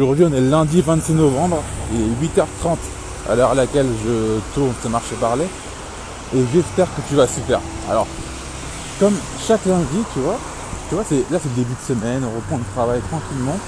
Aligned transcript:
Aujourd'hui, 0.00 0.24
on 0.24 0.32
est 0.32 0.40
lundi 0.40 0.80
26 0.80 1.12
novembre, 1.12 1.62
il 1.92 2.00
est 2.00 2.28
8h30 2.40 2.78
à 3.28 3.34
l'heure 3.34 3.50
à 3.50 3.54
laquelle 3.54 3.86
je 4.02 4.38
tourne 4.54 4.72
ce 4.82 4.88
marché 4.88 5.14
parler. 5.20 5.44
Et 6.34 6.38
j'espère 6.54 6.86
que 6.86 7.02
tu 7.06 7.16
vas 7.16 7.26
super. 7.26 7.60
Alors, 7.86 8.06
comme 8.98 9.12
chaque 9.46 9.66
lundi, 9.66 9.98
tu 10.14 10.20
vois, 10.20 10.38
tu 10.88 10.94
vois, 10.94 11.04
c'est, 11.06 11.18
là 11.30 11.38
c'est 11.42 11.50
le 11.50 11.54
début 11.54 11.74
de 11.74 11.86
semaine, 11.86 12.22
on 12.24 12.34
reprend 12.34 12.56
le 12.56 12.64
travail 12.74 13.02
tranquillement. 13.10 13.58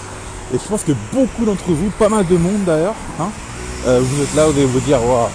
Et 0.54 0.58
je 0.58 0.66
pense 0.66 0.84
que 0.84 0.92
beaucoup 1.12 1.44
d'entre 1.44 1.70
vous, 1.70 1.90
pas 1.98 2.08
mal 2.08 2.26
de 2.26 2.36
monde 2.38 2.64
d'ailleurs, 2.64 2.94
hein, 3.20 3.28
euh, 3.86 4.00
vous 4.02 4.22
êtes 4.22 4.34
là, 4.34 4.46
vous 4.46 4.52
allez 4.52 4.64
vous 4.64 4.80
dire, 4.80 5.04
waouh, 5.04 5.28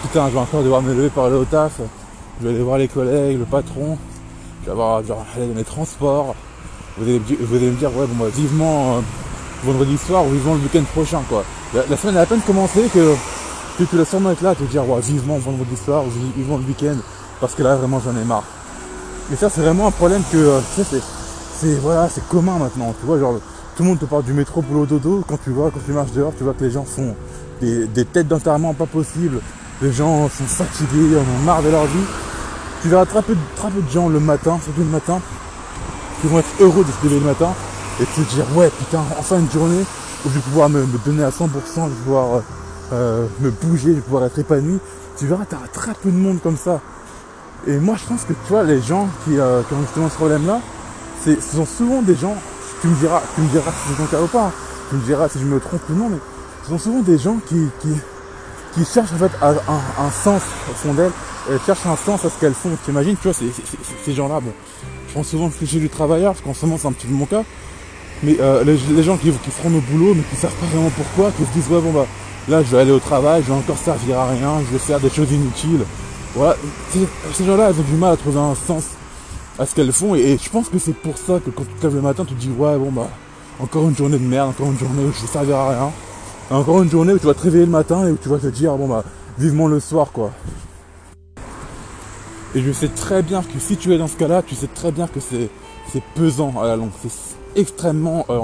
putain, 0.00 0.28
je 0.28 0.32
vais 0.32 0.40
encore 0.40 0.62
devoir 0.62 0.80
me 0.80 0.94
lever 0.94 1.10
par 1.10 1.28
le 1.28 1.44
taf, 1.44 1.72
je 2.40 2.48
vais 2.48 2.54
aller 2.54 2.64
voir 2.64 2.78
les 2.78 2.88
collègues, 2.88 3.38
le 3.38 3.44
patron, 3.44 3.98
je 4.62 4.66
vais 4.66 4.72
avoir, 4.72 5.02
dans 5.02 5.26
les 5.54 5.64
transports. 5.64 6.34
Vous 6.96 7.04
allez, 7.04 7.18
vous 7.18 7.56
allez 7.56 7.66
me 7.66 7.76
dire, 7.76 7.94
ouais, 7.94 8.06
bon, 8.06 8.24
bah, 8.24 8.30
vivement 8.32 8.96
euh, 8.96 9.00
vendredi 9.64 9.96
soir 9.98 10.24
ou 10.24 10.30
vivement 10.30 10.54
le 10.54 10.60
week-end 10.60 10.84
prochain, 10.92 11.22
quoi. 11.28 11.44
La, 11.74 11.96
semaine 11.96 12.16
a 12.16 12.20
à 12.20 12.26
peine 12.26 12.40
commencé 12.40 12.88
que, 12.92 13.14
tu 13.78 13.96
vas 13.96 14.04
sûrement 14.04 14.30
être 14.30 14.42
là 14.42 14.50
à 14.50 14.54
te 14.54 14.62
dire, 14.64 14.88
ouais, 14.88 15.00
vivement 15.00 15.38
vendredi 15.38 15.76
soir 15.76 16.04
vivement 16.36 16.58
le 16.58 16.64
week-end, 16.64 16.96
parce 17.40 17.54
que 17.54 17.62
là, 17.62 17.74
vraiment, 17.76 18.00
j'en 18.04 18.16
ai 18.20 18.24
marre. 18.24 18.44
Et 19.32 19.36
ça, 19.36 19.48
c'est 19.48 19.62
vraiment 19.62 19.88
un 19.88 19.90
problème 19.90 20.22
que, 20.30 20.36
euh, 20.36 20.60
tu 20.76 20.84
sais, 20.84 21.00
c'est, 21.56 21.74
voilà, 21.80 22.08
c'est 22.08 22.26
commun 22.28 22.58
maintenant, 22.58 22.94
tu 23.00 23.06
vois, 23.06 23.18
genre, 23.18 23.40
tout 23.76 23.82
le 23.82 23.88
monde 23.88 23.98
te 23.98 24.04
parle 24.04 24.22
du 24.22 24.32
métro 24.32 24.62
boulot 24.62 24.86
dodo, 24.86 25.24
quand 25.26 25.38
tu 25.42 25.50
vois, 25.50 25.70
quand 25.70 25.80
tu 25.84 25.92
marches 25.92 26.12
dehors, 26.12 26.32
tu 26.36 26.44
vois 26.44 26.54
que 26.54 26.62
les 26.62 26.70
gens 26.70 26.84
font 26.84 27.16
des, 27.60 28.04
têtes 28.04 28.28
d'enterrement 28.28 28.74
pas 28.74 28.86
possibles, 28.86 29.40
les 29.82 29.92
gens 29.92 30.28
sont 30.28 30.44
fatigués, 30.44 31.16
en 31.16 31.20
ont 31.20 31.44
marre 31.44 31.62
de 31.62 31.70
leur 31.70 31.86
vie. 31.86 32.04
Tu 32.82 32.88
verras 32.88 33.06
très 33.06 33.22
peu, 33.22 33.34
très 33.56 33.70
peu 33.70 33.80
de 33.80 33.90
gens 33.90 34.08
le 34.08 34.20
matin, 34.20 34.60
surtout 34.62 34.80
le 34.80 34.86
matin, 34.86 35.20
qui 36.20 36.28
vont 36.28 36.38
être 36.38 36.48
heureux 36.60 36.84
de 36.84 36.90
se 36.90 37.04
lever 37.04 37.18
le 37.18 37.26
matin 37.26 37.54
et 38.00 38.04
te 38.04 38.20
dire 38.34 38.44
ouais 38.56 38.70
putain 38.70 39.02
enfin 39.18 39.38
une 39.38 39.50
journée 39.50 39.84
où 40.24 40.28
je 40.28 40.34
vais 40.34 40.40
pouvoir 40.40 40.68
me, 40.68 40.86
donner 41.04 41.22
à 41.22 41.30
100%, 41.30 41.32
je 41.36 41.80
vais 41.80 41.88
pouvoir 42.04 42.42
euh, 42.92 43.26
me 43.40 43.50
bouger, 43.50 43.90
je 43.90 43.96
vais 43.96 44.00
pouvoir 44.00 44.24
être 44.24 44.38
épanoui. 44.38 44.78
Tu 45.18 45.26
verras, 45.26 45.44
tu 45.44 45.54
as 45.54 45.68
très 45.68 45.92
peu 45.94 46.10
de 46.10 46.16
monde 46.16 46.38
comme 46.42 46.56
ça. 46.56 46.80
Et 47.66 47.76
moi 47.78 47.96
je 47.98 48.06
pense 48.06 48.24
que 48.24 48.32
tu 48.32 48.48
vois, 48.48 48.64
les 48.64 48.80
gens 48.80 49.08
qui, 49.24 49.38
euh, 49.38 49.60
ont 49.60 49.82
justement 49.82 50.08
ce 50.08 50.16
problème-là, 50.16 50.60
ce 51.24 51.40
sont 51.40 51.66
souvent 51.66 52.02
des 52.02 52.14
gens, 52.14 52.36
tu 52.80 52.88
me 52.88 52.94
diras, 52.96 53.22
tu 53.34 53.40
me 53.40 53.48
diras 53.48 53.70
si 53.70 53.90
c'est 53.90 54.02
ton 54.02 54.06
cas 54.06 54.22
ou 54.22 54.26
pas, 54.26 54.46
hein. 54.46 54.52
tu 54.90 54.96
me 54.96 55.02
diras 55.02 55.28
si 55.28 55.38
je 55.38 55.44
me 55.44 55.60
trompe 55.60 55.80
ou 55.88 55.94
non, 55.94 56.08
mais 56.10 56.18
ce 56.64 56.70
sont 56.70 56.78
souvent 56.78 57.00
des 57.00 57.18
gens 57.18 57.38
qui, 57.46 57.68
qui, 57.80 58.84
cherchent 58.84 59.12
en 59.12 59.18
fait 59.18 59.30
un, 59.40 60.10
sens 60.10 60.42
au 60.70 60.74
fond 60.74 60.92
d'elles, 60.94 61.12
elles 61.50 61.60
cherchent 61.64 61.86
un 61.86 61.96
sens 61.96 62.24
à 62.24 62.30
ce 62.30 62.38
qu'elles 62.40 62.54
font. 62.54 62.70
Tu 62.84 62.90
imagines, 62.90 63.16
tu 63.16 63.28
vois, 63.28 63.32
ces 64.04 64.12
gens-là, 64.12 64.40
bon, 64.40 64.52
je 65.08 65.14
pense 65.14 65.28
souvent 65.28 65.48
que 65.48 65.64
j'ai 65.64 65.78
du 65.78 65.88
travailleur, 65.88 66.32
parce 66.32 66.44
qu'en 66.44 66.54
ce 66.54 66.66
moment 66.66 66.78
c'est 66.78 66.88
un 66.88 66.92
petit 66.92 67.06
peu 67.06 67.14
mon 67.14 67.26
cas. 67.26 67.44
Mais 68.22 68.36
euh, 68.40 68.64
les, 68.64 69.02
gens 69.02 69.16
qui, 69.16 69.30
feront 69.30 69.70
nos 69.70 69.80
boulots, 69.80 70.14
mais 70.14 70.22
qui 70.22 70.36
savent 70.36 70.54
pas 70.54 70.66
vraiment 70.66 70.90
pourquoi, 70.90 71.30
qui 71.32 71.44
se 71.44 71.52
disent 71.52 71.70
ouais 71.70 71.80
bon 71.80 71.92
bah 71.92 72.06
là 72.48 72.62
je 72.62 72.68
vais 72.68 72.78
aller 72.78 72.90
au 72.90 72.98
travail, 72.98 73.42
je 73.42 73.48
vais 73.48 73.58
encore 73.58 73.76
servir 73.76 74.18
à 74.18 74.30
rien, 74.30 74.60
je 74.66 74.72
vais 74.72 74.78
faire 74.78 75.00
des 75.00 75.10
choses 75.10 75.30
inutiles. 75.32 75.84
Voilà, 76.34 76.56
ces 77.32 77.44
gens-là, 77.44 77.70
elles 77.70 77.78
ont 77.78 77.90
du 77.90 77.96
mal 77.96 78.14
à 78.14 78.16
trouver 78.16 78.40
un 78.40 78.54
sens 78.54 78.84
à 79.58 79.66
ce 79.66 79.74
qu'elles 79.74 79.92
font. 79.92 80.14
Et, 80.14 80.38
je 80.42 80.50
pense 80.50 80.68
que 80.68 80.78
c'est 80.78 80.94
pour 80.94 81.16
ça 81.16 81.38
que 81.44 81.50
quand 81.50 81.64
tu 81.64 81.74
te 81.74 81.86
lèves 81.86 81.94
le 81.96 82.02
matin, 82.02 82.24
tu 82.24 82.34
te 82.34 82.40
dis 82.40 82.50
ouais 82.50 82.76
bon 82.78 82.90
bah 82.90 83.08
encore 83.60 83.88
une 83.88 83.96
journée 83.96 84.18
de 84.18 84.26
merde, 84.26 84.50
encore 84.50 84.70
une 84.70 84.78
journée 84.78 85.04
où 85.04 85.12
je 85.12 85.20
vais 85.20 85.32
servir 85.32 85.56
à 85.56 85.70
rien. 85.70 85.92
Encore 86.50 86.82
une 86.82 86.90
journée 86.90 87.12
où 87.12 87.18
tu 87.18 87.26
vas 87.26 87.34
te 87.34 87.42
réveiller 87.42 87.64
le 87.64 87.70
matin 87.70 88.06
et 88.06 88.10
où 88.10 88.18
tu 88.20 88.28
vas 88.28 88.38
te 88.38 88.46
dire 88.48 88.76
bon 88.76 88.88
bah 88.88 89.04
vivement 89.38 89.68
le 89.68 89.80
soir 89.80 90.12
quoi. 90.12 90.30
Et 92.54 92.62
je 92.62 92.70
sais 92.70 92.88
très 92.88 93.22
bien 93.22 93.42
que 93.42 93.58
si 93.58 93.76
tu 93.76 93.92
es 93.92 93.98
dans 93.98 94.06
ce 94.06 94.16
cas-là, 94.16 94.42
tu 94.42 94.54
sais 94.54 94.68
très 94.68 94.92
bien 94.92 95.08
que 95.08 95.18
c'est, 95.18 95.50
pesant 96.14 96.54
à 96.60 96.66
la 96.66 96.76
longue. 96.76 96.90
Extrêmement 97.56 98.26
euh, 98.30 98.40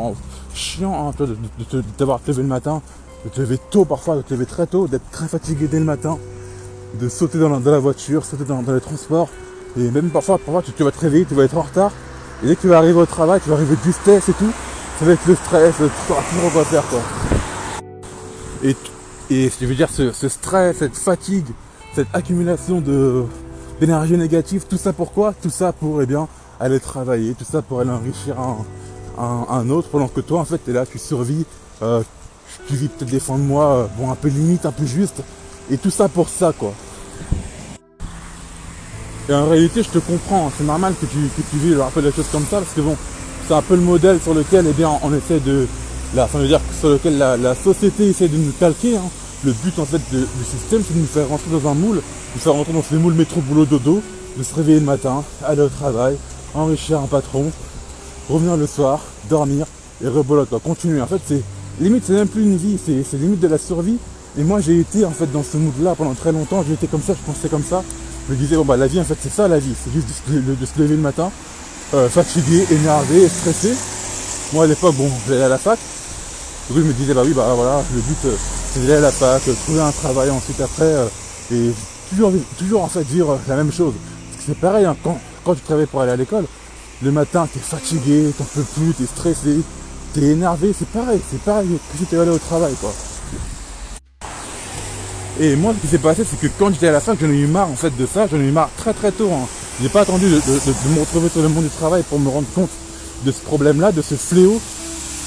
chiant 0.55 1.09
hein, 1.09 1.15
de, 1.19 1.83
t'avoir 1.97 2.21
levé 2.27 2.43
le 2.43 2.49
matin, 2.49 2.81
de 3.25 3.31
te 3.31 3.41
lever 3.41 3.59
tôt 3.71 3.85
parfois, 3.85 4.17
de 4.17 4.23
te 4.23 4.33
lever 4.33 4.47
très 4.47 4.67
tôt, 4.67 4.87
d'être 4.87 5.11
très 5.11 5.27
fatigué 5.27 5.67
dès 5.67 5.81
le 5.81 5.85
matin, 5.85 6.19
de 7.01 7.09
sauter 7.09 7.39
dans 7.39 7.49
la, 7.49 7.79
voiture, 7.79 8.25
sauter 8.25 8.45
dans, 8.45 8.63
les 8.63 8.81
transports. 8.81 9.29
Et 9.77 9.91
même 9.91 10.11
parfois, 10.11 10.39
parfois 10.39 10.63
tu, 10.63 10.83
vas 10.83 10.93
te 10.93 11.01
réveiller, 11.01 11.25
tu 11.25 11.35
vas 11.35 11.45
être 11.45 11.57
en 11.57 11.63
retard. 11.63 11.93
Et 12.43 12.47
dès 12.47 12.57
que 12.57 12.61
tu 12.61 12.69
vas 12.69 12.79
arriver 12.79 13.01
au 13.01 13.07
travail, 13.07 13.41
tu 13.43 13.51
vas 13.51 13.57
arriver 13.57 13.77
du 13.83 13.93
stress 13.93 14.29
et 14.29 14.33
tout. 14.33 14.53
Ça 14.99 15.05
va 15.05 15.13
être 15.13 15.27
le 15.27 15.35
stress, 15.35 15.75
tu 15.77 15.83
sauras 16.07 16.23
toujours 16.31 16.53
quoi 16.53 16.65
faire 16.65 16.85
quoi. 16.89 17.01
Et, 18.63 18.77
et 19.31 19.51
je 19.61 19.67
veux 19.67 19.75
dire, 19.75 19.89
ce, 19.91 20.13
ce 20.13 20.29
stress, 20.29 20.77
cette 20.79 20.97
fatigue, 20.97 21.47
cette 21.95 22.09
accumulation 22.13 22.81
de, 22.81 23.25
d'énergie 23.81 24.17
négative, 24.17 24.67
tout 24.69 24.77
ça 24.77 24.93
pourquoi 24.93 25.35
Tout 25.43 25.51
ça 25.51 25.73
pour 25.73 26.01
eh 26.03 26.07
bien 26.07 26.29
aller 26.61 26.79
travailler, 26.79 27.35
tout 27.35 27.45
ça 27.45 27.63
pour 27.63 27.81
aller 27.81 27.91
enrichir 27.91 28.39
un, 28.39 28.59
autre, 29.71 29.89
pendant 29.89 30.09
que 30.09 30.21
toi 30.21 30.41
en 30.41 30.45
fait 30.45 30.61
tu 30.65 30.71
es 30.71 30.75
là, 30.75 30.87
tu 30.87 30.99
survis, 30.99 31.45
euh, 31.83 32.03
tu 32.69 32.75
vis 32.75 32.89
peut-être 32.89 33.11
des 33.11 33.21
fins 33.21 33.39
de 33.39 33.43
euh, 33.43 33.87
bon 33.99 34.11
un 34.11 34.15
peu 34.15 34.29
limite, 34.29 34.67
un 34.67 34.73
peu 34.73 34.87
juste, 34.87 35.23
et 35.71 35.79
tout 35.79 35.91
ça 35.91 36.09
pour 36.09 36.29
ça 36.29 36.53
quoi. 36.57 36.73
Et 39.29 39.35
en 39.35 39.49
réalité 39.49 39.83
je 39.83 39.91
te 39.91 39.99
comprends, 39.99 40.51
c'est 40.57 40.65
normal 40.65 40.95
que 41.01 41.07
tu, 41.07 41.19
vives 41.59 41.81
un 41.81 41.91
peu 41.91 42.03
des 42.03 42.13
choses 42.13 42.29
comme 42.33 42.47
ça, 42.51 42.59
parce 42.59 42.73
que 42.75 42.81
bon, 42.81 42.97
c'est 43.47 43.55
un 43.55 43.63
peu 43.63 43.75
le 43.75 43.83
modèle 43.83 44.21
sur 44.21 44.35
lequel 44.35 44.67
eh 44.69 44.73
bien 44.73 44.91
on 45.03 45.15
essaie 45.15 45.41
de. 45.41 45.67
Enfin, 46.17 46.39
je 46.39 46.43
veux 46.43 46.49
dire 46.49 46.61
sur 46.81 46.89
lequel 46.89 47.19
la, 47.19 47.55
société 47.55 48.09
essaie 48.09 48.29
de 48.29 48.37
nous 48.37 48.53
calquer. 48.59 48.97
Hein. 48.97 49.09
Le 49.43 49.53
but 49.53 49.79
en 49.79 49.87
fait 49.87 50.03
du 50.11 50.45
système 50.45 50.83
c'est 50.87 50.93
de 50.95 50.99
nous 50.99 51.07
faire 51.07 51.27
rentrer 51.29 51.51
dans 51.51 51.71
un 51.71 51.75
moule 51.75 52.03
de 52.35 52.41
faire 52.41 52.53
rentrer 52.53 52.73
dans 52.73 52.83
ce 52.83 52.95
moule 52.95 53.15
métro 53.15 53.41
boulot 53.41 53.65
dodo, 53.65 54.03
de 54.37 54.43
se 54.43 54.55
réveiller 54.55 54.81
le 54.81 54.87
matin, 54.87 55.25
aller 55.45 55.63
au 55.63 55.69
travail, 55.69 56.17
enrichir 56.55 57.01
un 57.01 57.07
patron, 57.07 57.51
revenir 58.29 58.57
le 58.57 58.67
soir, 58.67 59.01
dormir 59.29 59.67
et 60.03 60.09
rebolote, 60.09 60.51
continuer. 60.63 61.01
En 61.01 61.07
fait, 61.07 61.21
c'est 61.27 61.43
limite, 61.81 62.05
c'est 62.07 62.13
même 62.13 62.29
plus 62.29 62.43
une 62.43 62.57
vie, 62.57 62.79
c'est 62.79 63.17
limite 63.17 63.41
de 63.41 63.49
la 63.49 63.59
survie. 63.59 63.99
Et 64.39 64.45
moi, 64.45 64.61
j'ai 64.61 64.79
été 64.79 65.05
en 65.05 65.11
fait 65.11 65.31
dans 65.33 65.43
ce 65.43 65.57
mood-là 65.57 65.95
pendant 65.97 66.15
très 66.15 66.33
longtemps. 66.33 66.65
J'ai 66.67 66.75
été 66.75 66.87
comme 66.87 67.03
ça, 67.03 67.15
je 67.15 67.33
pensais 67.33 67.49
comme 67.49 67.65
ça. 67.65 67.83
Je 68.29 68.35
me 68.35 68.39
disais, 68.39 68.57
bon 68.57 68.65
bah 68.65 68.77
la 68.77 68.87
vie, 68.87 69.01
en 69.01 69.05
fait, 69.05 69.17
c'est 69.21 69.33
ça 69.33 69.49
la 69.49 69.59
vie. 69.59 69.75
C'est 69.85 69.93
juste 69.93 70.07
de 70.09 70.67
se, 70.67 70.79
lever 70.79 70.95
le 70.95 71.03
matin, 71.03 71.31
euh, 71.95 72.09
fatigué, 72.09 72.65
énervé, 72.71 73.29
stressé. 73.29 73.75
Moi, 74.53 74.65
à 74.65 74.67
l'époque, 74.67 74.95
bon, 74.97 75.11
j'allais 75.29 75.45
à 75.45 75.49
la 75.49 75.59
fac. 75.59 75.79
Du 76.69 76.75
coup, 76.75 76.81
je 76.81 76.87
me 76.87 76.93
disais, 76.93 77.15
bah 77.15 77.23
oui, 77.25 77.33
bah 77.35 77.53
voilà, 77.55 77.83
le 77.95 78.01
but, 78.01 78.19
euh, 78.27 78.37
c'est 78.73 78.81
d'aller 78.81 78.95
à 78.95 79.01
la 79.01 79.11
fac, 79.11 79.43
trouver 79.65 79.81
un 79.81 79.91
travail 79.91 80.31
ensuite 80.31 80.61
après. 80.61 80.85
Euh, 80.85 81.07
et 81.53 81.73
toujours, 82.11 82.33
toujours 82.59 82.85
en 82.85 82.89
fait 82.89 83.03
vivre 83.03 83.39
la 83.49 83.57
même 83.57 83.73
chose. 83.73 83.95
C'est 84.47 84.57
pareil, 84.57 84.85
hein, 84.85 84.97
quand, 85.03 85.19
quand 85.45 85.55
tu 85.55 85.63
travailles 85.63 85.87
pour 85.87 86.01
aller 86.01 86.13
à 86.13 86.17
l'école, 86.17 86.45
le 87.03 87.13
matin 87.13 87.49
tu 87.53 87.59
es 87.59 87.63
fatigué, 87.63 88.33
t'en 88.37 88.45
peux 88.45 88.63
plus, 88.63 88.95
tu 88.95 89.05
es 89.05 89.07
stressé, 89.07 89.61
tu 90.15 90.25
es 90.25 90.31
énervé, 90.31 90.75
c'est 90.77 90.89
pareil, 90.89 91.21
c'est 91.31 91.41
pareil 91.43 91.69
que 91.69 91.99
si 91.99 92.05
tu 92.05 92.19
allé 92.19 92.31
au 92.31 92.39
travail 92.39 92.75
quoi. 92.81 92.93
Et 95.39 95.57
moi 95.57 95.75
ce 95.75 95.81
qui 95.81 95.87
s'est 95.87 95.99
passé 95.99 96.25
c'est 96.25 96.39
que 96.39 96.53
quand 96.59 96.73
j'étais 96.73 96.89
à 96.89 96.93
la 96.93 97.01
fac, 97.01 97.19
j'en 97.21 97.31
ai 97.31 97.39
eu 97.39 97.47
marre 97.47 97.71
en 97.71 97.77
fait 97.77 97.97
de 97.97 98.07
ça, 98.07 98.27
j'en 98.27 98.39
ai 98.39 98.49
eu 98.49 98.53
marre 98.53 98.71
très 98.77 98.93
très 98.93 99.13
tôt. 99.13 99.31
Hein. 99.33 99.47
J'ai 99.83 99.89
pas 99.89 100.03
attendu 100.03 100.27
de, 100.27 100.35
me 100.35 101.01
retrouver 101.01 101.31
sur 101.31 101.41
le 101.41 101.49
monde 101.49 101.65
du 101.65 101.71
travail 101.71 102.03
pour 102.03 102.21
me 102.21 102.29
rendre 102.29 102.49
compte 102.55 102.71
de 103.25 103.33
ce 103.33 103.41
problème-là, 103.41 103.93
de 103.93 104.03
ce 104.03 104.15
fléau. 104.15 104.61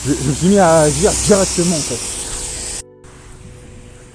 Je, 0.05 0.11
me 0.11 0.33
suis 0.33 0.47
mis 0.47 0.57
à 0.59 0.81
agir 0.81 1.11
directement 1.25 1.75
en 1.75 1.79
fait. 1.79 2.23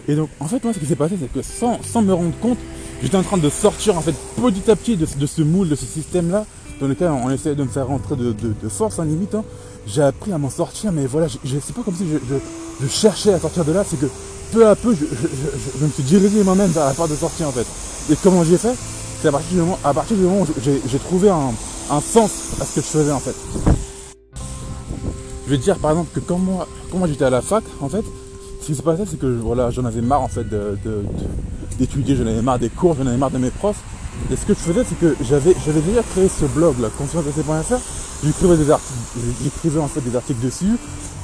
Et 0.09 0.15
donc, 0.15 0.31
en 0.41 0.47
fait, 0.47 0.63
moi, 0.65 0.73
ce 0.73 0.79
qui 0.79 0.87
s'est 0.87 0.97
passé, 0.97 1.17
c'est 1.21 1.31
que 1.31 1.43
sans 1.43 2.03
me 2.03 2.15
rendre 2.15 2.33
compte, 2.41 2.59
j'étais 3.03 3.17
en 3.17 3.23
train 3.23 3.37
de 3.37 3.51
sortir, 3.51 3.97
en 3.97 4.01
fait, 4.01 4.15
petit 4.37 4.71
à 4.71 4.77
petit 4.77 4.97
de, 4.97 5.07
ce 5.07 5.43
moule, 5.43 5.69
de 5.69 5.77
ce 5.77 5.85
système-là, 5.85 6.47
dans 6.81 6.87
lequel 6.87 7.11
on 7.11 7.31
essayait 7.31 7.55
de 7.55 7.63
me 7.63 7.69
faire 7.69 7.87
rentrer 7.87 8.17
de, 8.17 8.35
force, 8.69 8.99
hein, 8.99 9.05
limite. 9.05 9.35
Hein. 9.35 9.45
J'ai 9.87 10.03
appris 10.03 10.33
à 10.33 10.39
m'en 10.39 10.51
sortir, 10.51 10.93
mais 10.93 11.07
voilà, 11.07 11.27
c'est 11.29 11.75
pas 11.75 11.83
comme 11.83 11.95
si 11.95 12.05
je, 12.07 12.87
cherchais 12.87 13.33
à 13.33 13.41
sortir 13.41 13.65
de 13.65 13.73
là, 13.73 13.85
c'est 13.89 13.99
que 13.99 14.07
peu 14.53 14.67
à 14.67 14.77
peu, 14.77 14.95
je, 14.95 15.85
me 15.85 15.91
suis 15.91 16.03
dirigé 16.03 16.43
moi-même 16.45 16.71
vers 16.71 16.87
la 16.87 16.95
part 16.95 17.09
de 17.09 17.15
sortir, 17.15 17.49
en 17.49 17.53
fait. 17.53 17.67
Et 18.13 18.17
comment 18.23 18.45
j'ai 18.45 18.59
fait? 18.59 18.75
C'est 19.21 19.29
à 19.29 19.33
partir 19.33 19.51
du 19.51 19.61
moment, 19.61 19.79
à 19.85 19.93
partir 19.93 20.17
du 20.17 20.23
moment 20.23 20.43
où 20.43 20.47
j'ai 20.65 20.99
trouvé 20.99 21.31
un, 21.31 22.01
sens 22.01 22.53
à 22.61 22.65
ce 22.65 22.77
que 22.77 22.81
je 22.81 22.87
faisais, 22.87 23.13
en 23.13 23.21
fait. 23.21 23.35
Je 25.47 25.51
vais 25.51 25.59
te 25.59 25.63
dire, 25.63 25.79
par 25.79 25.93
exemple, 25.93 26.11
que 26.15 26.21
quand 26.21 26.39
moi, 26.39 26.69
quand 26.93 26.99
moi 26.99 27.09
j'étais 27.09 27.25
à 27.25 27.31
la 27.31 27.41
fac, 27.41 27.65
en 27.81 27.89
fait, 27.89 28.05
ce 28.61 28.67
qui 28.67 28.75
s'est 28.75 28.83
passé, 28.83 29.05
c'est 29.11 29.19
que 29.19 29.27
voilà, 29.27 29.71
j'en 29.71 29.87
avais 29.87 30.03
marre 30.03 30.23
en 30.23 30.29
fait 30.29 30.45
d'étudier, 31.79 32.17
j'en 32.17 32.27
avais 32.27 32.43
marre 32.43 32.59
des 32.59 32.69
cours, 32.69 32.97
j'en 32.99 33.07
avais 33.07 33.17
marre 33.17 33.31
de 33.31 33.39
mes 33.39 33.51
profs. 33.51 33.83
Et 34.31 34.37
ce 34.37 34.45
que 34.45 34.55
je 34.55 34.59
faisais, 34.59 34.85
c'est 34.87 34.99
que 34.99 35.17
j'avais, 35.23 35.55
j'avais 35.65 35.81
déjà 35.81 36.03
créé 36.03 36.29
ce 36.29 36.45
blog, 36.47 36.81
là, 36.81 36.89
confiance.fr. 36.97 37.77
J'écrivais 38.25 38.57
des 38.57 38.71
articles, 38.71 38.99
j'écrivais 39.43 39.81
en 39.81 39.87
fait 39.87 40.01
des 40.01 40.17
articles 40.17 40.45
dessus. 40.45 40.77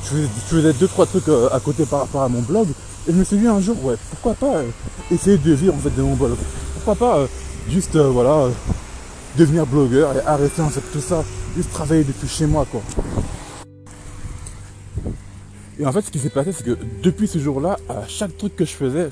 Je 0.04 0.26
faisais, 0.46 0.72
deux, 0.74 0.86
trois 0.86 1.06
trucs 1.06 1.28
euh, 1.28 1.48
à 1.50 1.60
côté 1.60 1.84
par 1.86 2.00
rapport 2.00 2.22
à 2.22 2.28
mon 2.28 2.40
blog. 2.40 2.68
Et 3.08 3.12
je 3.12 3.16
me 3.16 3.24
suis 3.24 3.36
dit 3.36 3.46
un 3.46 3.60
jour, 3.60 3.76
ouais, 3.84 3.96
pourquoi 4.10 4.34
pas 4.34 4.58
euh, 4.58 4.68
essayer 5.10 5.38
de 5.38 5.52
vivre 5.52 5.74
en 5.74 5.78
fait 5.78 5.94
de 5.94 6.02
mon 6.02 6.14
blog. 6.14 6.36
Pourquoi 6.74 6.94
pas 6.94 7.18
euh, 7.18 7.26
juste, 7.68 7.96
voilà, 7.96 8.48
devenir 9.36 9.66
blogueur 9.66 10.14
et 10.16 10.20
arrêter 10.26 10.62
en 10.62 10.68
fait 10.68 10.82
tout 10.92 11.00
ça. 11.00 11.24
Juste 11.56 11.72
travailler 11.72 12.04
depuis 12.04 12.28
chez 12.28 12.46
moi, 12.46 12.66
quoi. 12.70 12.82
Et 15.78 15.86
en 15.86 15.92
fait, 15.92 16.02
ce 16.02 16.10
qui 16.10 16.18
s'est 16.18 16.30
passé, 16.30 16.52
c'est 16.52 16.64
que 16.64 16.76
depuis 17.02 17.26
ce 17.26 17.38
jour-là, 17.38 17.78
à 17.88 18.06
chaque 18.06 18.36
truc 18.36 18.54
que 18.54 18.64
je 18.64 18.72
faisais, 18.72 19.08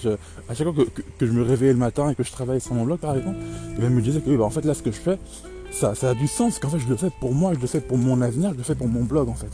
à 0.49 0.55
chaque 0.55 0.73
fois 0.73 0.85
que, 1.19 1.27
je 1.27 1.33
me 1.33 1.43
réveillais 1.43 1.73
le 1.73 1.79
matin 1.79 2.11
et 2.11 2.15
que 2.15 2.23
je 2.23 2.31
travaillais 2.31 2.61
sur 2.61 2.75
mon 2.75 2.85
blog, 2.85 2.99
par 2.99 3.17
exemple, 3.17 3.39
il 3.79 3.89
me 3.89 4.01
disait 4.01 4.21
que 4.21 4.37
bah, 4.37 4.45
en 4.45 4.51
fait, 4.51 4.65
là, 4.65 4.75
ce 4.75 4.83
que 4.83 4.93
je 4.93 5.01
fais, 5.01 5.19
ça, 5.73 5.95
ça 5.95 6.11
a 6.11 6.15
du 6.15 6.29
sens, 6.29 6.59
qu'en 6.59 6.69
fait, 6.69 6.79
je 6.79 6.89
le 6.89 6.97
fais 6.97 7.11
pour 7.21 7.35
moi, 7.35 7.53
je 7.55 7.59
le 7.59 7.67
fais 7.67 7.81
pour 7.81 7.99
mon 7.99 8.21
avenir, 8.21 8.53
je 8.53 8.59
le 8.59 8.63
fais 8.63 8.75
pour 8.77 8.89
mon 8.89 9.03
blog, 9.03 9.29
en 9.29 9.35
fait. 9.35 9.51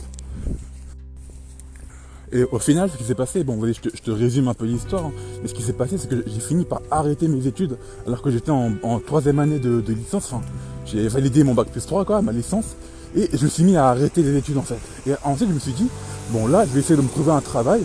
Et 2.31 2.43
au 2.43 2.59
final, 2.59 2.89
ce 2.91 2.97
qui 2.97 3.03
s'est 3.03 3.15
passé, 3.15 3.43
bon, 3.43 3.59
je 3.65 3.79
te, 3.79 3.89
je 3.95 4.01
te 4.03 4.11
résume 4.11 4.47
un 4.47 4.53
peu 4.53 4.65
l'histoire, 4.65 5.05
hein, 5.05 5.11
mais 5.41 5.47
ce 5.47 5.53
qui 5.53 5.63
s'est 5.63 5.73
passé, 5.73 5.97
c'est 5.97 6.07
que 6.07 6.23
j'ai 6.27 6.39
fini 6.39 6.63
par 6.63 6.81
arrêter 6.91 7.27
mes 7.27 7.47
études 7.47 7.77
alors 8.05 8.21
que 8.21 8.29
j'étais 8.29 8.51
en, 8.51 8.99
troisième 8.99 9.39
année 9.39 9.57
de, 9.57 9.81
licence. 9.91 10.31
Enfin, 10.31 10.41
j'ai 10.85 11.07
validé 11.07 11.43
mon 11.43 11.55
bac 11.55 11.69
plus 11.69 11.85
3, 11.85 12.05
quoi, 12.05 12.21
ma 12.21 12.31
licence, 12.31 12.75
et 13.15 13.29
je 13.33 13.43
me 13.43 13.49
suis 13.49 13.63
mis 13.63 13.75
à 13.75 13.87
arrêter 13.87 14.21
les 14.21 14.37
études 14.37 14.57
en 14.57 14.63
fait. 14.63 14.79
Et 15.07 15.13
ensuite, 15.23 15.49
je 15.49 15.53
me 15.53 15.59
suis 15.59 15.73
dit, 15.73 15.87
bon 16.29 16.47
là, 16.47 16.65
je 16.65 16.71
vais 16.71 16.79
essayer 16.79 16.95
de 16.95 17.01
me 17.01 17.09
trouver 17.09 17.31
un 17.31 17.41
travail 17.41 17.81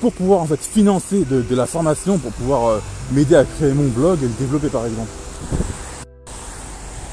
pour 0.00 0.12
pouvoir 0.12 0.40
en 0.40 0.46
fait 0.46 0.60
financer 0.60 1.24
de, 1.24 1.54
la 1.54 1.66
formation, 1.66 2.18
pour 2.18 2.32
pouvoir 2.32 2.68
euh, 2.68 2.78
m'aider 3.12 3.36
à 3.36 3.44
créer 3.44 3.72
mon 3.72 3.88
blog 3.88 4.18
et 4.22 4.26
le 4.26 4.32
développer 4.38 4.68
par 4.68 4.86
exemple. 4.86 5.10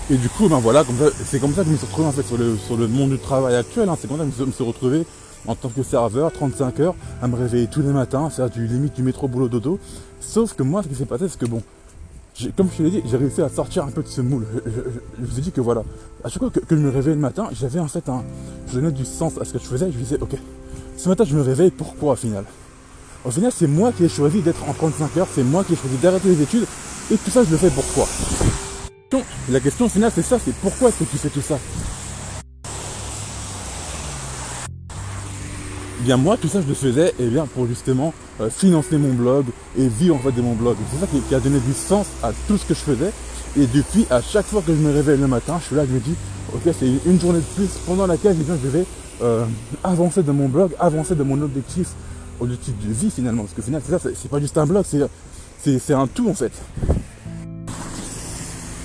Et 0.10 0.16
du 0.16 0.30
coup, 0.30 0.48
ben 0.48 0.60
voilà, 0.60 0.86
c'est 1.26 1.40
comme 1.40 1.54
ça 1.54 1.64
que 1.64 1.68
je 1.68 1.74
me 1.74 1.78
suis 1.78 1.86
retrouvé 1.86 2.08
en 2.08 2.12
fait 2.14 2.24
sur 2.24 2.38
le, 2.38 2.56
sur 2.58 2.78
le 2.78 2.88
monde 2.88 3.10
du 3.10 3.20
travail 3.20 3.56
actuel. 3.56 3.90
Hein. 3.90 3.98
c'est 4.00 4.08
comme 4.08 4.18
ça 4.18 4.24
que 4.24 4.32
je 4.38 4.44
me 4.46 4.52
suis 4.52 4.64
retrouvé 4.64 5.06
en 5.48 5.56
tant 5.56 5.70
que 5.70 5.84
serveur, 5.84 6.32
35 6.32 6.80
heures, 6.80 6.96
à 7.22 7.28
me 7.28 7.36
réveiller 7.36 7.68
tous 7.68 7.82
les 7.82 7.92
matins, 7.92 8.26
à 8.26 8.30
faire 8.30 8.50
du 8.50 8.68
limite 8.68 8.96
du 8.96 9.04
métro 9.04 9.28
boulot 9.28 9.50
dodo. 9.50 9.80
Sauf 10.20 10.54
que 10.54 10.64
moi, 10.64 10.84
ce 10.84 10.88
qui 10.88 10.96
s'est 10.96 11.06
passé, 11.06 11.28
c'est 11.30 11.40
que 11.40 11.46
bon, 11.46 11.62
comme 12.56 12.70
je 12.72 12.78
te 12.78 12.84
l'ai 12.84 12.90
dit, 12.90 13.04
j'ai 13.06 13.18
réussi 13.18 13.42
à 13.42 13.50
sortir 13.50 13.84
un 13.84 13.92
peu 13.92 14.04
de 14.04 14.08
ce 14.08 14.22
moule. 14.22 14.46
Je, 14.66 15.22
me 15.22 15.32
suis 15.32 15.42
dit 15.42 15.52
que 15.52 15.62
voilà, 15.62 15.84
à 16.24 16.30
chaque 16.30 16.40
fois 16.40 16.50
que, 16.50 16.60
je 16.70 16.76
me 16.76 16.90
réveillais 16.90 17.16
le 17.16 17.22
matin, 17.22 17.50
j'avais 17.52 17.80
en 17.80 17.88
fait 17.88 18.08
un, 18.10 18.24
je 18.68 18.76
donnais 18.76 18.92
du 18.92 19.06
sens 19.06 19.38
à 19.40 19.46
ce 19.46 19.54
que 19.54 19.60
je 19.60 19.66
faisais. 19.66 19.92
Je 19.92 19.98
me 19.98 20.04
disais, 20.04 20.18
ok, 20.22 20.36
ce 20.98 21.10
matin 21.10 21.24
je 21.26 21.36
me 21.36 21.42
réveille, 21.42 21.72
pourquoi 21.72 22.14
au 22.14 22.16
final? 22.16 22.46
Au 23.26 23.32
final, 23.32 23.52
c'est 23.54 23.68
moi 23.68 23.92
qui 23.92 24.04
ai 24.06 24.10
choisi 24.10 24.42
d'être 24.42 24.68
en 24.70 24.74
35 24.74 25.18
heures, 25.18 25.28
c'est 25.34 25.44
moi 25.44 25.64
qui 25.64 25.74
ai 25.74 25.76
choisi 25.76 25.98
d'arrêter 25.98 26.30
les 26.30 26.42
études, 26.42 26.66
et 27.12 27.18
tout 27.18 27.32
ça, 27.32 27.44
je 27.44 27.52
le 27.52 27.58
fais 27.58 27.70
pourquoi 27.70 28.08
la 29.50 29.60
question 29.60 29.88
finale, 29.88 30.12
c'est 30.14 30.24
ça, 30.24 30.38
c'est 30.44 30.54
pourquoi 30.56 30.90
est-ce 30.90 31.00
que 31.00 31.04
tu 31.06 31.18
fais 31.18 31.30
tout 31.30 31.42
ça? 31.42 31.58
Bien 36.08 36.16
moi, 36.16 36.38
tout 36.38 36.48
ça, 36.48 36.62
je 36.62 36.68
le 36.68 36.74
faisais 36.74 37.14
eh 37.20 37.28
bien, 37.28 37.46
pour 37.46 37.68
justement 37.68 38.14
euh, 38.40 38.50
financer 38.50 38.98
mon 38.98 39.14
blog 39.14 39.46
et 39.78 39.90
vivre 39.90 40.16
en 40.16 40.20
fait 40.20 40.32
de 40.32 40.42
mon 40.42 40.54
blog. 40.54 40.78
C'est 40.90 41.02
ça 41.02 41.08
qui, 41.08 41.36
a 41.36 41.40
donné 41.42 41.60
du 41.60 41.74
sens 41.74 42.08
à 42.24 42.32
tout 42.48 42.58
ce 42.58 42.66
que 42.66 42.74
je 42.74 42.80
faisais. 42.80 43.12
Et 43.58 43.68
depuis, 43.68 44.08
à 44.10 44.22
chaque 44.22 44.46
fois 44.46 44.62
que 44.66 44.74
je 44.74 44.80
me 44.80 44.94
réveille 44.94 45.20
le 45.20 45.28
matin, 45.28 45.58
je 45.60 45.66
suis 45.66 45.76
là, 45.76 45.84
je 45.86 45.92
me 45.92 46.00
dis, 46.00 46.16
ok, 46.56 46.74
c'est 46.80 46.88
une 47.06 47.20
journée 47.20 47.40
de 47.40 47.56
plus 47.56 47.68
pendant 47.86 48.08
laquelle 48.08 48.38
eh 48.40 48.46
je 48.64 48.70
vais 48.70 48.86
euh, 49.22 49.44
avancer 49.84 50.24
de 50.24 50.32
mon 50.32 50.48
blog, 50.48 50.72
avancer 50.80 51.14
de 51.14 51.24
mon 51.24 51.42
objectif, 51.42 51.90
objectif 52.40 52.74
de 52.82 52.94
vie 52.94 53.12
finalement. 53.12 53.44
Parce 53.44 53.54
que 53.54 53.62
finalement, 53.62 53.86
c'est 53.86 54.00
ça, 54.00 54.10
c'est 54.16 54.32
pas 54.32 54.40
juste 54.40 54.58
un 54.58 54.66
blog, 54.66 54.86
c'est 55.60 55.94
un 55.94 56.08
tout 56.08 56.30
en 56.30 56.34
fait 56.34 56.54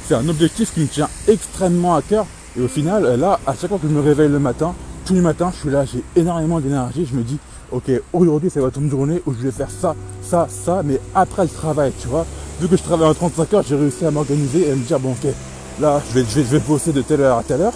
c'est 0.08 0.14
un 0.14 0.28
objectif 0.28 0.74
qui 0.74 0.80
me 0.80 0.86
tient 0.88 1.08
extrêmement 1.28 1.94
à 1.94 2.02
cœur. 2.02 2.26
Et 2.58 2.60
au 2.60 2.68
final, 2.68 3.14
là, 3.18 3.38
à 3.46 3.54
chaque 3.54 3.68
fois 3.70 3.78
que 3.78 3.88
je 3.88 3.94
me 3.94 4.00
réveille 4.00 4.28
le 4.28 4.40
matin, 4.40 4.74
tous 5.04 5.14
les 5.14 5.20
matins, 5.20 5.50
je 5.54 5.60
suis 5.60 5.70
là, 5.70 5.84
j'ai 5.84 6.02
énormément 6.16 6.60
d'énergie. 6.60 7.06
Je 7.10 7.16
me 7.16 7.22
dis, 7.22 7.38
ok, 7.70 7.90
aujourd'hui, 8.12 8.50
ça 8.50 8.60
va 8.60 8.68
être 8.68 8.80
une 8.80 8.90
journée 8.90 9.22
où 9.26 9.32
je 9.32 9.38
vais 9.38 9.50
faire 9.50 9.70
ça, 9.70 9.94
ça, 10.22 10.46
ça, 10.50 10.82
mais 10.84 11.00
après 11.14 11.44
le 11.44 11.48
travail, 11.48 11.92
tu 12.00 12.08
vois. 12.08 12.26
Vu 12.60 12.68
que 12.68 12.76
je 12.76 12.82
travaille 12.82 13.08
en 13.08 13.14
35 13.14 13.54
heures, 13.54 13.64
j'ai 13.66 13.76
réussi 13.76 14.04
à 14.04 14.10
m'organiser 14.10 14.68
et 14.68 14.72
à 14.72 14.74
me 14.76 14.84
dire, 14.84 15.00
bon, 15.00 15.12
ok, 15.12 15.32
là, 15.80 16.00
je 16.14 16.20
vais, 16.20 16.58
bosser 16.60 16.92
de 16.92 17.02
telle 17.02 17.20
heure 17.20 17.38
à 17.38 17.42
telle 17.42 17.62
heure. 17.62 17.74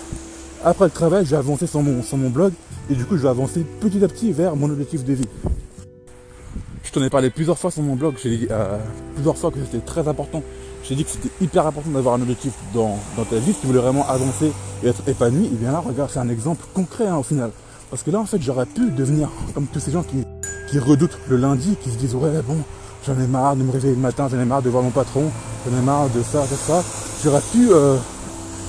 Après 0.64 0.84
le 0.84 0.90
travail, 0.90 1.24
je 1.24 1.30
vais 1.30 1.36
avancer 1.36 1.66
sur 1.66 1.82
mon, 1.82 2.02
sur 2.02 2.16
mon 2.16 2.30
blog 2.30 2.52
et 2.90 2.94
du 2.94 3.04
coup, 3.04 3.16
je 3.16 3.22
vais 3.22 3.28
avancer 3.28 3.64
petit 3.80 4.02
à 4.02 4.08
petit 4.08 4.32
vers 4.32 4.56
mon 4.56 4.70
objectif 4.70 5.04
de 5.04 5.12
vie. 5.14 5.28
Je 6.82 6.92
t'en 6.92 7.02
ai 7.02 7.10
parlé 7.10 7.30
plusieurs 7.30 7.58
fois 7.58 7.70
sur 7.70 7.82
mon 7.82 7.96
blog, 7.96 8.14
j'ai 8.22 8.36
dit 8.36 8.46
euh, 8.50 8.78
plusieurs 9.14 9.36
fois 9.36 9.50
que 9.50 9.58
c'était 9.64 9.84
très 9.84 10.06
important 10.08 10.42
j'ai 10.88 10.94
dit 10.94 11.04
que 11.04 11.10
c'était 11.10 11.30
hyper 11.40 11.66
important 11.66 11.90
d'avoir 11.90 12.14
un 12.14 12.22
objectif 12.22 12.52
dans, 12.72 12.96
ta 13.28 13.36
vie, 13.36 13.52
si 13.52 13.60
tu 13.60 13.66
voulais 13.66 13.80
vraiment 13.80 14.06
avancer 14.08 14.52
et 14.82 14.88
être 14.88 15.02
épanoui, 15.08 15.46
et 15.46 15.56
bien 15.56 15.72
là, 15.72 15.80
regarde, 15.80 16.10
c'est 16.12 16.20
un 16.20 16.28
exemple 16.28 16.64
concret 16.74 17.08
hein, 17.08 17.16
au 17.16 17.22
final. 17.22 17.50
Parce 17.90 18.02
que 18.02 18.10
là, 18.10 18.20
en 18.20 18.24
fait, 18.24 18.40
j'aurais 18.40 18.66
pu 18.66 18.90
devenir 18.90 19.28
comme 19.54 19.66
tous 19.66 19.80
ces 19.80 19.90
gens 19.92 20.02
qui, 20.02 20.24
qui 20.70 20.78
redoutent 20.78 21.18
le 21.28 21.36
lundi, 21.36 21.76
qui 21.82 21.90
se 21.90 21.96
disent, 21.96 22.14
ouais, 22.14 22.42
bon, 22.46 22.56
j'en 23.06 23.18
ai 23.20 23.26
marre 23.26 23.56
de 23.56 23.62
me 23.62 23.72
réveiller 23.72 23.94
le 23.94 24.00
matin, 24.00 24.28
j'en 24.30 24.40
ai 24.40 24.44
marre 24.44 24.62
de 24.62 24.70
voir 24.70 24.82
mon 24.82 24.90
patron, 24.90 25.24
j'en 25.68 25.76
ai 25.76 25.82
marre 25.82 26.08
de 26.10 26.22
ça, 26.22 26.42
de 26.42 26.56
ça. 26.56 26.82
J'aurais 27.24 27.42
pu 27.52 27.70
euh, 27.72 27.96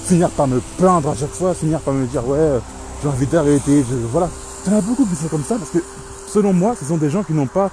finir 0.05 0.29
par 0.31 0.47
me 0.47 0.59
plaindre 0.77 1.09
à 1.09 1.15
chaque 1.15 1.31
fois, 1.31 1.53
finir 1.53 1.79
par 1.81 1.93
me 1.93 2.05
dire, 2.07 2.27
ouais, 2.27 2.59
j'ai 3.01 3.09
envie 3.09 3.27
d'arrêter, 3.27 3.83
je, 3.89 3.95
voilà. 4.11 4.29
En 4.69 4.75
a 4.75 4.81
beaucoup 4.81 5.05
qui 5.05 5.15
sont 5.15 5.27
comme 5.27 5.43
ça, 5.43 5.55
parce 5.55 5.69
que 5.69 5.79
selon 6.27 6.51
moi, 6.51 6.75
ce 6.77 6.85
sont 6.85 6.97
des 6.97 7.09
gens 7.09 7.23
qui 7.23 7.33
n'ont 7.33 7.47
pas 7.47 7.71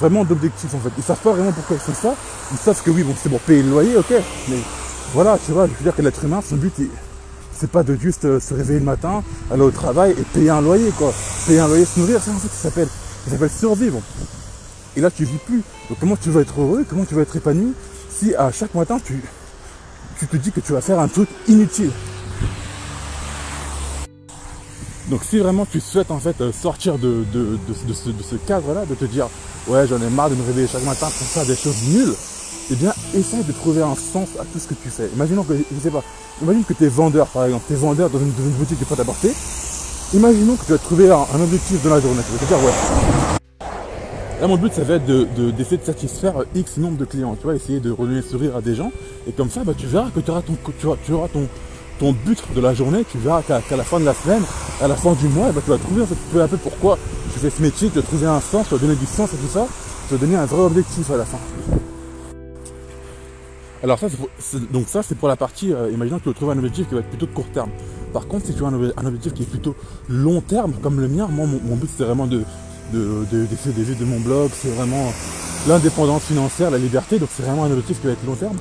vraiment 0.00 0.24
d'objectifs 0.24 0.74
en 0.74 0.78
fait. 0.78 0.90
Ils 0.96 1.04
savent 1.04 1.18
pas 1.18 1.32
vraiment 1.32 1.52
pourquoi 1.52 1.76
ils 1.76 1.92
font 1.92 2.00
ça. 2.00 2.14
Ils 2.52 2.58
savent 2.58 2.82
que 2.82 2.90
oui, 2.90 3.02
bon, 3.02 3.14
c'est 3.20 3.28
pour 3.28 3.40
payer 3.40 3.62
le 3.62 3.70
loyer, 3.70 3.96
ok. 3.96 4.12
Mais 4.48 4.58
voilà, 5.14 5.38
tu 5.44 5.52
vois, 5.52 5.66
je 5.66 5.72
veux 5.72 5.82
dire 5.82 5.94
que 5.94 6.02
l'être 6.02 6.24
humain, 6.24 6.40
son 6.46 6.56
but, 6.56 6.72
c'est 7.52 7.70
pas 7.70 7.82
de 7.82 7.96
juste 7.96 8.24
euh, 8.24 8.40
se 8.40 8.54
réveiller 8.54 8.78
le 8.78 8.84
matin, 8.84 9.22
aller 9.50 9.62
au 9.62 9.70
travail 9.70 10.12
et 10.12 10.22
payer 10.22 10.50
un 10.50 10.60
loyer, 10.60 10.92
quoi. 10.96 11.12
Payer 11.46 11.60
un 11.60 11.68
loyer, 11.68 11.84
se 11.84 11.98
nourrir, 11.98 12.20
c'est 12.22 12.30
en 12.30 12.34
fait, 12.34 12.48
ça 12.48 12.68
s'appelle, 12.68 12.88
ça 13.24 13.32
s'appelle 13.32 13.50
survivre. 13.50 14.00
Et 14.96 15.00
là, 15.00 15.10
tu 15.10 15.24
vis 15.24 15.38
plus. 15.38 15.62
Donc, 15.88 15.98
comment 16.00 16.16
tu 16.16 16.30
vas 16.30 16.40
être 16.40 16.60
heureux, 16.60 16.84
comment 16.88 17.04
tu 17.04 17.14
vas 17.14 17.22
être 17.22 17.36
épanoui? 17.36 17.72
Si 18.10 18.34
à 18.34 18.50
chaque 18.52 18.74
matin, 18.74 18.98
tu, 19.04 19.22
tu 20.18 20.26
te 20.26 20.36
dis 20.36 20.52
que 20.52 20.60
tu 20.60 20.72
vas 20.72 20.80
faire 20.80 20.98
un 21.00 21.08
truc 21.08 21.28
inutile. 21.46 21.90
Donc 25.10 25.24
si 25.24 25.38
vraiment 25.38 25.64
tu 25.64 25.80
souhaites 25.80 26.10
en 26.10 26.18
fait 26.18 26.38
euh, 26.40 26.52
sortir 26.52 26.98
de, 26.98 27.24
de, 27.32 27.92
ce, 27.94 28.36
cadre-là, 28.46 28.84
de 28.84 28.94
te 28.94 29.06
dire 29.06 29.26
ouais 29.66 29.86
j'en 29.86 29.96
ai 30.02 30.10
marre 30.10 30.28
de 30.28 30.34
me 30.34 30.44
réveiller 30.44 30.68
chaque 30.68 30.84
matin 30.84 31.06
pour 31.06 31.26
faire 31.26 31.46
des 31.46 31.56
choses 31.56 31.82
nulles, 31.88 32.14
eh 32.70 32.74
bien 32.74 32.92
essaye 33.14 33.42
de 33.42 33.52
trouver 33.52 33.82
un 33.82 33.94
sens 33.94 34.28
à 34.38 34.44
tout 34.44 34.58
ce 34.58 34.68
que 34.68 34.74
tu 34.74 34.90
fais. 34.90 35.08
Imaginons 35.14 35.44
que, 35.44 35.54
je 35.54 35.80
sais 35.80 35.90
pas, 35.90 36.04
imagine 36.42 36.62
que 36.62 36.74
tu 36.74 36.84
es 36.84 36.88
vendeur 36.88 37.26
par 37.28 37.46
exemple, 37.46 37.64
tu 37.66 37.72
es 37.72 37.76
vendeur 37.76 38.10
dans 38.10 38.18
une, 38.18 38.30
boutique 38.30 38.78
de 38.78 38.84
porte 38.84 39.00
à 39.00 39.04
porter. 39.04 39.32
Imaginons 40.12 40.56
que 40.56 40.66
tu 40.66 40.72
vas 40.72 40.78
trouver 40.78 41.10
un, 41.10 41.40
objectif 41.40 41.82
dans 41.82 41.90
la 41.90 42.00
journée. 42.00 42.20
Tu 42.26 42.32
vas 42.32 42.38
te 42.38 42.44
dire 42.44 42.58
ouais. 42.58 42.72
Là 44.42 44.46
mon 44.46 44.56
but 44.58 44.72
ça 44.74 44.84
va 44.84 44.94
être 44.96 45.06
d'essayer 45.06 45.78
de, 45.78 45.84
satisfaire 45.84 46.34
X 46.54 46.76
nombre 46.76 46.98
de 46.98 47.06
clients, 47.06 47.34
tu 47.34 47.44
vois, 47.44 47.54
essayer 47.54 47.80
de 47.80 47.90
redonner 47.90 48.16
le 48.16 48.22
sourire 48.22 48.56
à 48.56 48.60
des 48.60 48.74
gens. 48.74 48.92
Et 49.26 49.32
comme 49.32 49.48
ça, 49.48 49.64
bah, 49.64 49.72
tu 49.76 49.86
verras 49.86 50.10
que 50.10 50.20
tu 50.20 50.30
auras 50.30 50.42
ton, 50.42 50.56
tu 50.78 51.12
auras 51.12 51.28
ton, 51.28 51.48
ton 51.98 52.12
but 52.12 52.42
de 52.54 52.60
la 52.60 52.74
journée, 52.74 53.04
tu 53.10 53.18
verras 53.18 53.42
qu'à 53.42 53.76
la 53.76 53.84
fin 53.84 54.00
de 54.00 54.04
la 54.04 54.14
semaine, 54.14 54.42
à 54.80 54.88
la 54.88 54.96
fin 54.96 55.12
du 55.12 55.28
mois, 55.28 55.48
eh 55.50 55.52
ben, 55.52 55.60
tu 55.64 55.70
vas 55.70 55.78
trouver 55.78 56.02
en 56.02 56.06
fait, 56.06 56.16
peu 56.32 56.42
à 56.42 56.48
peu 56.48 56.56
pourquoi 56.56 56.98
tu 57.32 57.38
fais 57.38 57.50
ce 57.50 57.60
métier, 57.60 57.88
tu 57.88 57.96
vas 57.96 58.02
trouver 58.02 58.26
un 58.26 58.40
sens, 58.40 58.66
tu 58.68 58.74
vas 58.74 58.80
donner 58.80 58.94
du 58.94 59.06
sens 59.06 59.32
et 59.32 59.36
tout 59.36 59.52
ça, 59.52 59.66
tu 60.08 60.14
vas 60.14 60.20
donner 60.20 60.36
un 60.36 60.46
vrai 60.46 60.62
objectif 60.62 61.10
à 61.10 61.16
la 61.16 61.24
fin. 61.24 61.38
Alors 63.82 63.98
ça, 63.98 64.08
c'est 64.38 64.72
donc 64.72 64.88
ça 64.88 65.02
c'est 65.02 65.16
pour 65.16 65.28
la 65.28 65.36
partie, 65.36 65.72
euh, 65.72 65.90
imaginons 65.92 66.18
que 66.18 66.28
tu 66.28 66.34
trouves 66.34 66.50
un 66.50 66.58
objectif 66.58 66.88
qui 66.88 66.94
va 66.94 67.00
être 67.00 67.08
plutôt 67.08 67.26
de 67.26 67.32
court 67.32 67.46
terme. 67.52 67.70
Par 68.12 68.26
contre, 68.26 68.46
si 68.46 68.54
tu 68.54 68.64
as 68.64 68.68
un, 68.68 69.06
objectif 69.06 69.34
qui 69.34 69.42
est 69.42 69.46
plutôt 69.46 69.76
long 70.08 70.40
terme, 70.40 70.72
comme 70.82 71.00
le 71.00 71.08
mien, 71.08 71.28
moi 71.30 71.46
mon, 71.46 71.76
but 71.76 71.90
c'est 71.96 72.04
vraiment 72.04 72.26
de, 72.26 72.42
de, 72.92 73.24
de, 73.30 73.46
de, 73.46 73.94
de 73.94 74.04
mon 74.04 74.18
blog, 74.18 74.50
c'est 74.54 74.70
vraiment 74.70 75.12
l'indépendance 75.68 76.22
financière, 76.22 76.70
la 76.70 76.78
liberté, 76.78 77.18
donc 77.18 77.28
c'est 77.32 77.42
vraiment 77.42 77.64
un 77.64 77.70
objectif 77.70 78.00
qui 78.00 78.06
va 78.06 78.14
être 78.14 78.26
long 78.26 78.34
terme. 78.34 78.56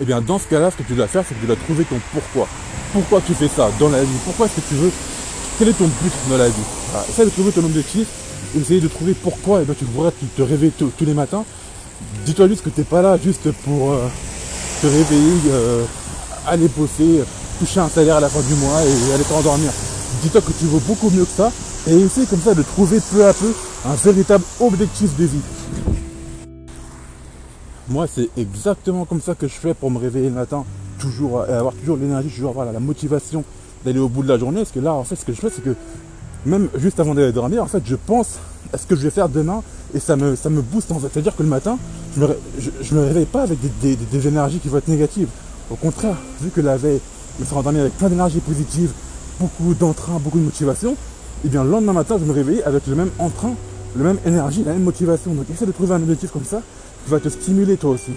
Eh 0.00 0.04
bien 0.04 0.20
dans 0.20 0.38
ce 0.38 0.46
cas-là, 0.46 0.70
ce 0.70 0.76
que 0.76 0.82
tu 0.82 0.94
dois 0.94 1.06
faire, 1.06 1.24
c'est 1.28 1.34
que 1.34 1.40
tu 1.40 1.46
dois 1.46 1.56
trouver 1.56 1.84
ton 1.84 1.96
pourquoi. 2.12 2.48
Pourquoi 2.92 3.20
tu 3.20 3.34
fais 3.34 3.48
ça 3.48 3.70
dans 3.78 3.90
la 3.90 4.02
vie? 4.02 4.18
Pourquoi 4.24 4.46
est-ce 4.46 4.56
que 4.56 4.68
tu 4.68 4.74
veux? 4.74 4.90
Quel 5.58 5.68
est 5.68 5.72
ton 5.74 5.84
but 5.84 6.12
dans 6.30 6.38
la 6.38 6.48
vie? 6.48 6.54
Voilà. 6.90 7.06
Essaye 7.08 7.26
de 7.26 7.30
trouver 7.30 7.52
ton 7.52 7.64
objectif, 7.64 8.06
essaye 8.58 8.80
de 8.80 8.88
trouver 8.88 9.14
pourquoi, 9.14 9.60
et 9.60 9.64
bien 9.64 9.74
tu 9.78 9.84
pourras 9.84 10.10
te 10.10 10.42
réveiller 10.42 10.72
tous 10.78 11.04
les 11.04 11.14
matins. 11.14 11.44
Dis-toi 12.24 12.48
juste 12.48 12.62
que 12.62 12.70
tu 12.70 12.80
n'es 12.80 12.84
pas 12.84 13.02
là 13.02 13.18
juste 13.22 13.50
pour 13.64 13.92
euh, 13.92 14.08
te 14.80 14.86
réveiller, 14.86 15.40
euh, 15.50 15.84
aller 16.46 16.68
bosser, 16.68 17.22
toucher 17.58 17.80
un 17.80 17.90
salaire 17.90 18.16
à 18.16 18.20
la 18.20 18.30
fin 18.30 18.40
du 18.40 18.54
mois 18.54 18.82
et 18.82 19.12
aller 19.12 19.24
t'endormir. 19.24 19.70
Dis-toi 20.22 20.40
que 20.40 20.52
tu 20.52 20.64
veux 20.64 20.80
beaucoup 20.80 21.10
mieux 21.10 21.26
que 21.26 21.36
ça 21.36 21.52
et 21.86 21.94
essaye 21.94 22.26
comme 22.26 22.40
ça 22.40 22.54
de 22.54 22.62
trouver 22.62 23.00
peu 23.12 23.26
à 23.26 23.34
peu 23.34 23.52
un 23.84 23.94
véritable 23.94 24.44
objectif 24.60 25.14
de 25.16 25.24
vie. 25.24 25.40
Moi, 27.90 28.06
c'est 28.06 28.28
exactement 28.36 29.04
comme 29.04 29.20
ça 29.20 29.34
que 29.34 29.48
je 29.48 29.52
fais 29.52 29.74
pour 29.74 29.90
me 29.90 29.98
réveiller 29.98 30.28
le 30.28 30.36
matin, 30.36 30.64
toujours 31.00 31.44
et 31.48 31.52
avoir 31.52 31.74
toujours 31.74 31.96
l'énergie, 31.96 32.28
toujours 32.28 32.50
avoir 32.50 32.72
la 32.72 32.78
motivation 32.78 33.42
d'aller 33.84 33.98
au 33.98 34.08
bout 34.08 34.22
de 34.22 34.28
la 34.28 34.38
journée. 34.38 34.58
Parce 34.58 34.70
que 34.70 34.78
là, 34.78 34.94
en 34.94 35.02
fait, 35.02 35.16
ce 35.16 35.24
que 35.24 35.32
je 35.32 35.40
fais, 35.40 35.50
c'est 35.50 35.64
que 35.64 35.74
même 36.46 36.68
juste 36.76 37.00
avant 37.00 37.16
d'aller 37.16 37.32
dormir, 37.32 37.64
en 37.64 37.66
fait, 37.66 37.82
je 37.84 37.96
pense 37.96 38.38
à 38.72 38.78
ce 38.78 38.86
que 38.86 38.94
je 38.94 39.00
vais 39.00 39.10
faire 39.10 39.28
demain 39.28 39.64
et 39.92 39.98
ça 39.98 40.14
me, 40.14 40.36
ça 40.36 40.50
me 40.50 40.62
booste 40.62 40.92
en 40.92 41.00
fait. 41.00 41.08
C'est-à-dire 41.12 41.34
que 41.34 41.42
le 41.42 41.48
matin, 41.48 41.78
je 42.14 42.20
me, 42.20 42.28
me 42.92 43.06
réveille 43.06 43.24
pas 43.24 43.42
avec 43.42 43.58
des, 43.80 44.28
énergies 44.28 44.60
qui 44.60 44.68
vont 44.68 44.78
être 44.78 44.86
négatives. 44.86 45.28
Au 45.68 45.74
contraire, 45.74 46.16
vu 46.40 46.50
que 46.50 46.60
la 46.60 46.76
veille, 46.76 47.00
je 47.38 47.42
me 47.42 47.46
suis 47.46 47.56
endormi 47.56 47.80
avec 47.80 47.98
plein 47.98 48.08
d'énergie 48.08 48.38
positive, 48.38 48.92
beaucoup 49.40 49.74
d'entrain, 49.74 50.20
beaucoup 50.20 50.38
de 50.38 50.44
motivation, 50.44 50.92
et 50.92 51.46
eh 51.46 51.48
bien 51.48 51.64
le 51.64 51.70
lendemain 51.70 51.94
matin, 51.94 52.18
je 52.20 52.24
me 52.24 52.32
réveille 52.32 52.62
avec 52.62 52.86
le 52.86 52.94
même 52.94 53.10
entrain, 53.18 53.54
le 53.96 54.04
même 54.04 54.18
énergie, 54.24 54.62
la 54.62 54.74
même 54.74 54.84
motivation. 54.84 55.34
Donc 55.34 55.50
essaie 55.50 55.66
de 55.66 55.72
trouver 55.72 55.94
un 55.94 56.02
objectif 56.02 56.30
comme 56.30 56.44
ça 56.44 56.62
va 57.08 57.20
te 57.20 57.28
stimuler 57.28 57.76
toi 57.76 57.90
aussi. 57.90 58.12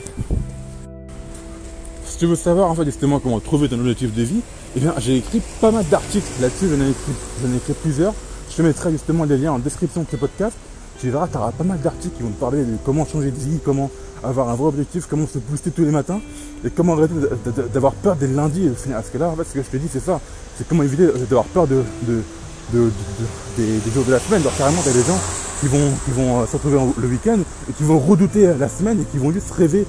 Si 2.06 2.18
tu 2.18 2.26
veux 2.26 2.36
savoir 2.36 2.70
en 2.70 2.76
fait 2.76 2.86
justement 2.86 3.20
comment 3.20 3.40
trouver 3.40 3.70
ton 3.70 3.80
objectif 3.80 4.14
de 4.14 4.24
vie, 4.24 4.42
eh 4.76 4.80
bien 4.80 4.94
j'ai 4.98 5.18
écrit 5.18 5.42
pas 5.62 5.72
mal 5.72 5.86
d'articles 5.90 6.28
là-dessus, 6.42 6.68
j'en 6.70 6.84
ai 6.84 7.56
écrit, 7.56 7.74
plusieurs. 7.82 8.14
Je 8.52 8.58
te 8.58 8.62
mettrai 8.62 8.92
justement 8.92 9.26
des 9.26 9.38
liens 9.38 9.54
en 9.54 9.60
description 9.60 10.04
de 10.04 10.08
ce 10.12 10.16
podcast. 10.16 10.56
Tu 11.00 11.10
verras, 11.10 11.28
tu 11.28 11.38
auras 11.38 11.52
pas 11.52 11.64
mal 11.64 11.80
d'articles 11.80 12.16
qui 12.16 12.24
vont 12.24 12.30
te 12.30 12.40
parler 12.40 12.64
de 12.64 12.78
comment 12.86 13.06
changer 13.06 13.32
de 13.32 13.40
vie, 13.40 13.60
comment 13.64 13.90
avoir 14.24 14.50
un 14.50 14.56
vrai 14.56 14.68
objectif, 14.68 15.08
comment 15.10 15.28
se 15.28 15.40
booster 15.40 15.72
tous 15.72 15.84
les 15.84 15.92
matins 15.92 16.22
et 16.64 16.70
comment 16.70 16.94
arrêter 16.94 17.16
d'avoir 17.74 17.94
peur 17.94 18.16
des 18.16 18.28
lundis. 18.28 18.70
Parce 18.90 19.10
que 19.10 19.18
là, 19.18 19.30
en 19.30 19.36
fait, 19.36 19.44
ce 19.44 19.54
que 19.54 19.64
je 19.64 19.70
te 19.70 19.78
dis, 19.78 19.90
c'est 19.92 20.00
ça. 20.00 20.22
C'est 20.58 20.68
comment 20.68 20.84
éviter 20.84 21.08
d'avoir 21.08 21.46
peur 21.46 21.68
de, 21.68 21.84
de, 22.04 22.22
des, 23.58 23.92
jours 23.94 24.06
de 24.06 24.12
la 24.12 24.20
semaine. 24.20 24.42
Alors 24.42 24.56
carrément, 24.56 24.82
a 24.82 24.92
des 24.92 25.04
gens 25.04 25.20
qui 25.64 25.70
vont, 26.12 26.42
euh, 26.42 26.46
se 26.46 26.54
retrouver 26.54 26.78
le 26.98 27.08
week-end 27.08 27.40
et 27.70 27.74
qui 27.74 27.84
vont 27.84 27.98
redouter 27.98 28.54
la 28.60 28.68
semaine 28.68 29.00
et 29.02 29.06
qui 29.06 29.18
vont 29.18 29.32
juste 29.32 29.52
rêver 29.52 29.86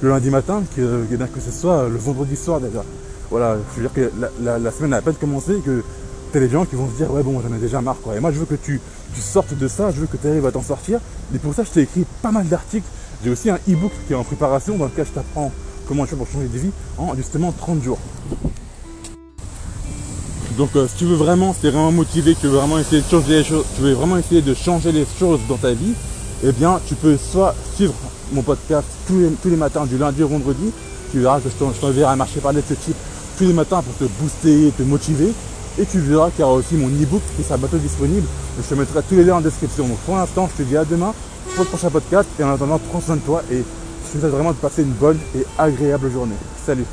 le 0.00 0.08
lundi 0.08 0.30
matin 0.30 0.62
que, 0.74 1.04
que, 1.04 1.14
que 1.16 1.40
ce 1.40 1.50
soit 1.50 1.88
le 1.88 1.96
vendredi 1.96 2.36
soir 2.36 2.60
déjà. 2.60 2.82
Voilà, 3.30 3.56
je 3.70 3.80
veux 3.80 3.88
dire 3.88 3.92
que 3.92 4.10
la, 4.42 4.70
semaine 4.70 4.94
a 4.94 4.98
à 4.98 5.02
peine 5.02 5.14
commencé 5.14 5.56
et 5.56 5.60
que 5.60 5.82
t'as 6.32 6.40
des 6.40 6.48
gens 6.48 6.64
qui 6.64 6.76
vont 6.76 6.88
se 6.88 6.96
dire 6.96 7.12
ouais 7.12 7.22
bon 7.22 7.40
j'en 7.42 7.54
ai 7.54 7.58
déjà 7.58 7.82
marre 7.82 7.98
quoi. 8.02 8.16
Et 8.16 8.20
moi 8.20 8.32
je 8.32 8.38
veux 8.38 8.46
que 8.46 8.54
tu, 8.54 8.80
tu 9.14 9.20
sortes 9.20 9.52
de 9.52 9.68
ça, 9.68 9.90
je 9.90 10.00
veux 10.00 10.06
que 10.06 10.16
tu 10.16 10.26
arrives 10.26 10.46
à 10.46 10.52
t'en 10.52 10.62
sortir. 10.62 10.98
Et 11.34 11.38
pour 11.38 11.52
ça 11.52 11.62
je 11.64 11.70
t'ai 11.70 11.82
écrit 11.82 12.06
pas 12.22 12.32
mal 12.32 12.46
d'articles. 12.46 12.88
J'ai 13.22 13.30
aussi 13.30 13.50
un 13.50 13.58
e-book 13.68 13.92
qui 14.06 14.14
est 14.14 14.16
en 14.16 14.24
préparation 14.24 14.78
dans 14.78 14.86
lequel 14.86 15.04
je 15.06 15.12
t'apprends 15.12 15.52
comment 15.86 16.04
tu 16.04 16.10
fais 16.10 16.16
pour 16.16 16.28
changer 16.28 16.48
de 16.48 16.58
vie 16.58 16.70
en 16.96 17.14
justement 17.16 17.52
30 17.52 17.82
jours. 17.82 17.98
Donc 20.58 20.70
euh, 20.74 20.88
si 20.88 20.96
tu 20.96 21.04
veux 21.04 21.14
vraiment, 21.14 21.54
si 21.54 21.60
tu 21.60 21.68
es 21.68 21.70
vraiment 21.70 21.92
motivé, 21.92 22.34
que 22.34 22.40
tu 22.40 22.48
veux 22.48 22.56
vraiment 22.58 22.80
essayer 22.80 23.00
de 23.00 23.06
changer 23.08 23.38
les 23.38 23.44
choses, 23.44 23.64
tu 23.76 23.82
veux 23.82 23.92
vraiment 23.92 24.16
essayer 24.16 24.42
de 24.42 24.54
changer 24.54 24.90
les 24.90 25.06
choses 25.18 25.38
dans 25.48 25.56
ta 25.56 25.70
vie, 25.70 25.94
eh 26.44 26.50
bien 26.50 26.80
tu 26.84 26.96
peux 26.96 27.16
soit 27.16 27.54
suivre 27.76 27.94
mon 28.32 28.42
podcast 28.42 28.84
tous 29.06 29.48
les, 29.48 29.56
matins 29.56 29.86
du 29.86 29.96
lundi 29.96 30.20
au 30.24 30.26
vendredi, 30.26 30.72
tu 31.12 31.20
verras 31.20 31.38
que 31.38 31.48
je 31.48 31.80
t'enverrai 31.80 32.12
un 32.12 32.16
marché 32.16 32.40
parler 32.40 32.60
de 32.60 32.66
ce 32.66 32.74
type 32.74 32.96
tous 33.38 33.44
les 33.44 33.52
matins 33.52 33.82
pour 33.82 33.94
te 33.94 34.12
booster, 34.20 34.72
te 34.76 34.82
motiver. 34.82 35.32
Et 35.80 35.86
tu 35.86 36.00
verras 36.00 36.30
qu'il 36.30 36.40
y 36.40 36.42
aura 36.42 36.54
aussi 36.54 36.74
mon 36.74 36.88
e-book 36.88 37.22
qui 37.36 37.44
sera 37.44 37.56
bientôt 37.56 37.78
disponible. 37.78 38.26
Je 38.60 38.68
te 38.68 38.74
mettrai 38.74 39.00
tous 39.08 39.14
les 39.14 39.22
liens 39.22 39.36
en 39.36 39.40
description. 39.40 39.86
Donc 39.86 39.98
pour 39.98 40.16
l'instant, 40.16 40.48
je 40.52 40.64
te 40.64 40.68
dis 40.68 40.76
à 40.76 40.84
demain 40.84 41.14
pour 41.54 41.62
le 41.62 41.70
prochain 41.70 41.88
podcast. 41.88 42.28
Et 42.40 42.42
en 42.42 42.52
attendant, 42.52 42.80
prends 42.90 43.00
soin 43.00 43.14
de 43.14 43.20
toi 43.20 43.44
et 43.52 43.58
je 43.58 44.12
te 44.12 44.18
souhaite 44.18 44.32
vraiment 44.32 44.50
de 44.50 44.56
passer 44.56 44.82
une 44.82 44.90
bonne 44.90 45.20
et 45.36 45.44
agréable 45.56 46.10
journée. 46.10 46.34
Salut 46.66 46.84